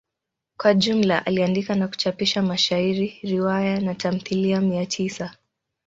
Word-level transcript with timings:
Kwa 0.57 0.73
jumla 0.73 1.25
aliandika 1.25 1.75
na 1.75 1.87
kuchapisha 1.87 2.41
mashairi, 2.41 3.19
riwaya 3.21 3.79
na 3.79 3.95
tamthilia 3.95 4.61
mia 4.61 4.85
tisa. 4.85 5.35